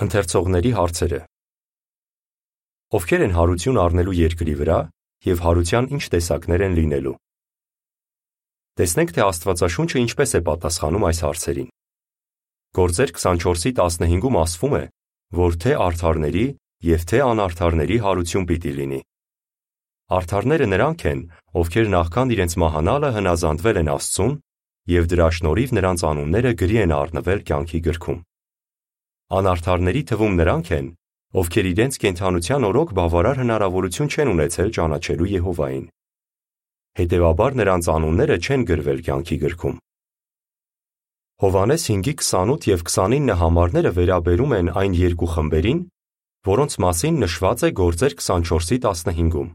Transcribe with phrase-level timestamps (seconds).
[0.00, 1.18] Ընթերցողների հարցերը
[2.96, 4.76] Ովքեր են հարություն առնելու երկրի վրա
[5.28, 7.12] եւ հարության ինչ տեսակներ են լինելու։
[8.80, 11.68] Տեսնենք թե Աստվածաշունչը ինչպես է պատասխանում այս հարցերին։
[12.80, 14.82] Գործեր 24-ի 15-ում ասվում է,
[15.36, 16.46] որ թե արդարների
[16.88, 19.02] եւ թե անարդարների հարություն պիտի լինի։
[20.16, 21.20] Արդարները նրանք են,
[21.60, 24.34] ովքեր նախքան իրենց մահանալը հնազանդվել են Աստծուն
[24.96, 28.20] եւ դրա շնորհիվ նրանց անունները գրի են առնվել կյանքի գրքում։
[29.30, 30.86] Անարդարների թվում նրանք են,
[31.38, 35.84] ովքեր իրենց կենթանության օրոք բավարար հնարավորություն չեն ունեցել ճանաչելու Եհովային։
[36.98, 39.76] Հետևաբար նրանց անունները չեն գրվել կյանքի գրքում։
[41.40, 45.80] Հովանես 5:28 եւ 29 համարները վերաբերում են այն երկու խմբերին,
[46.50, 49.48] որոնց մասին նշված է Գործեր 24-ի 15-ում։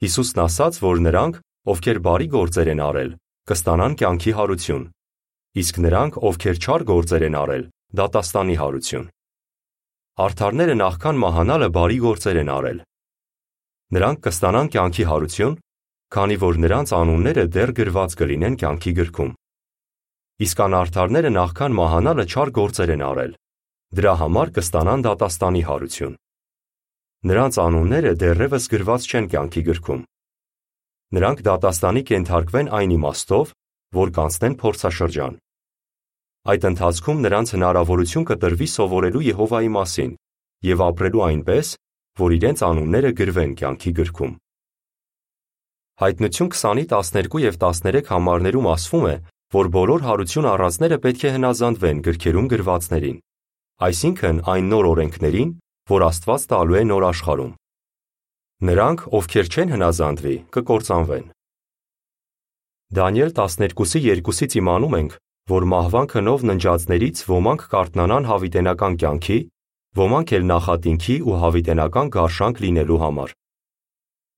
[0.00, 1.34] Հիսուսն ասաց, որ նրանք,
[1.74, 3.10] ովքեր բարի գործեր են արել,
[3.50, 4.88] կստանան կյանքի հարություն,
[5.60, 7.64] իսկ նրանք, ովքեր չար գործեր են արել,
[7.98, 9.06] դատաստանի հարություն։
[10.20, 12.78] Արթարները նախքան մահանալը բարի գործեր են արել։
[13.96, 15.56] Նրանք կստանան կյանքի հարություն,
[16.14, 19.32] քանի որ նրանց անունները դեռ գրված կլինեն կյանքի գրքում։
[20.46, 23.32] Իսկ անարթարները նախքան մահանալը չար գործեր են արել։
[23.98, 26.14] Դրա համար կստանան դատաստանի հարություն։
[27.30, 30.02] Նրանց անունները դեռևս գրված չեն կյանքի գրքում։
[31.10, 33.52] Նրանք դատաստանի կենթարկվեն այն իմաստով,
[33.98, 35.34] որ կանցնեն փորձաշրջան։
[36.48, 40.12] Այդ ընթացքում նրանց հնարավորություն կտրվի սովորելու Եհովայի մասին
[40.64, 41.72] եւ ապրելու այնպես,
[42.20, 44.32] որ իրենց անունները գրվեն կյանքի գրքում։
[46.00, 49.14] Հայտնություն 20-ի 12 եւ 13 համարներում ասվում է,
[49.52, 53.18] որ բոլոր հարություն առածները պետք է հնազանդվեն գրքերում գրվածներին,
[53.84, 55.50] այսինքն այն նոր օրենքներին,
[55.92, 57.52] որ Աստված տալու է նոր աշխարհում։
[58.70, 61.26] Նրանք, ովքեր չեն հնազանդվի, կկործանվեն։
[62.96, 65.12] Դանիել 12-ի 2-ից իմանում ենք,
[65.50, 69.38] որ մահվան քնով ննջածներից ոմանք կարտնանան հավիտենական կյանքի,
[69.98, 73.34] ոմանք էլ նախատինքի ու հավիտենական գարշանք լինելու համար։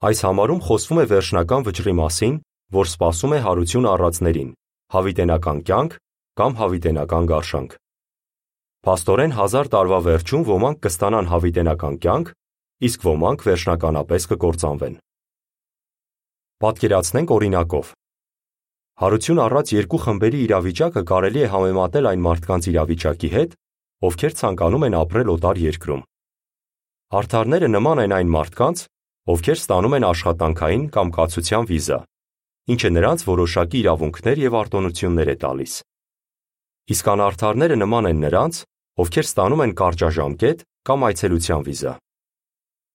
[0.09, 2.35] Այս համարում խոսվում է վերջնական վճռի մասին,
[2.73, 4.51] որ սпасում է հարություն առածներին՝
[4.97, 5.97] հավիտենական կյանք
[6.41, 7.77] կամ հավիտենական գարշանք։
[8.83, 12.33] Պաստորեն 1000 տարվա վերջում ոմանք կստանան հավիտենական կյանք,
[12.89, 14.95] իսկ ոմանք վերջնականապես կկործանվեն։
[16.63, 17.93] Պատկերացնենք օրինակով։
[19.01, 23.55] Հարություն առած երկու խմբերի իրավիճակը կարելի է համեմատել այն մարդկանց իրավիճակի հետ,
[24.05, 26.03] ովքեր ցանկանում են ապրել օտար երկրում։
[27.23, 28.83] Արդարները նման են այն մարդկանց,
[29.33, 31.99] ովքեր ստանում են աշխատանքային կամ կացության վիզա,
[32.73, 35.75] ինչը նրանց որոշակի իրավունքներ եւ արտոնություններ է տալիս։
[36.93, 38.55] Իսկ անարդարները նման են նրանց,
[39.03, 41.93] ովքեր ստանում են կարճաժամկետ կամ այցելության վիզա։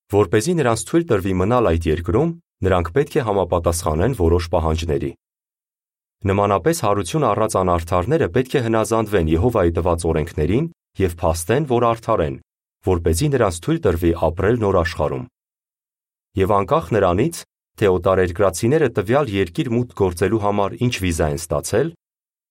[0.08, 2.29] Որ เป զի նրանց թույլ տրվի մնալ այդ երկրում,
[2.68, 5.12] նրանք պետք է համապատասխանեն որոշ պահանջների։
[6.25, 12.39] Նմանապես հարություն առած անարդարները պետք է հնազանդվեն Եհովայի տված օրենքներին եւ փաստեն, որ արդար են,
[12.88, 15.28] որպեսզի նրանց թույլ տրվի ապրել նոր աշխարհում։
[16.41, 17.35] Եվ անկախ նրանից,
[17.78, 21.88] թե օտարերկրացիները տվյալ երկիր մուտք գործելու համար ինչ վիզա են ստացել,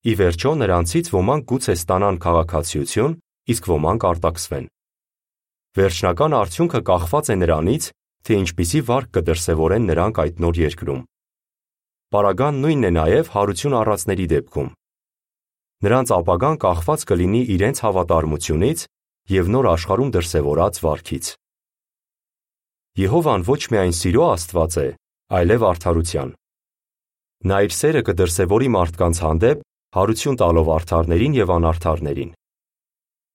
[0.06, 3.18] ի վերջո նրանցից ոմանք գուցե ստանան քաղաքացիություն,
[3.50, 4.70] իսկ ոմանք արտաքսվեն։
[5.76, 7.90] Վերջնական արդյունքը կախված է նրանից,
[8.26, 11.02] թե ինչպիսի վարկ կդրսևորեն նրանք այդ նոր երկրում։
[12.14, 14.68] Պարագան նույնն է նաև հարություն առածների դեպքում։
[15.86, 18.84] Նրանց ապագան կախված կլինի իրենց հավատարմությունից
[19.36, 21.30] եւ նոր աշխարհում դրսևորած վարքից։
[23.02, 24.86] Եհովան ոչ միայն սիրո Աստված է,
[25.36, 26.30] այլև արդարության։
[27.50, 29.64] Նա իր սերը կդրսևորի մարդկանց հանդեպ
[29.98, 32.30] հարություն տալով արդարներին եւ անարդարներին։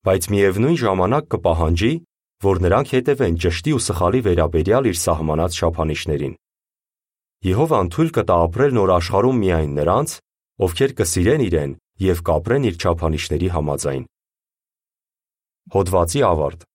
[0.08, 1.94] Բայց միևնույն ժամանակ կպահանջի,
[2.42, 6.41] որ նրանք հետևեն ճշտի ու սխալի վերաբերյալ իր սահմանած չափանիշներին։
[7.42, 10.12] Եհովան թույլ կտա ապրել նոր աշխարհում միայն նրանց,
[10.62, 11.72] ովքեր կսիրեն իրեն
[12.06, 14.04] եւ կապրեն իր չափանիշների համաձայն։
[15.74, 16.68] Հոդվացի ավարտ